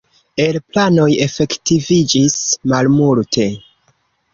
El 0.45 0.55
planoj 0.75 1.05
efektiviĝis 1.27 2.41
malmulte. 2.77 3.51